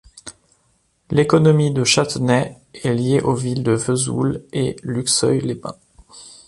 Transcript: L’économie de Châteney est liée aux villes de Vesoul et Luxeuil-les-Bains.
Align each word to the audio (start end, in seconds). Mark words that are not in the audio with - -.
L’économie 1.11 1.69
de 1.71 1.83
Châteney 1.83 2.57
est 2.73 2.91
liée 2.95 3.21
aux 3.21 3.35
villes 3.35 3.61
de 3.61 3.73
Vesoul 3.73 4.43
et 4.51 4.75
Luxeuil-les-Bains. 4.81 5.77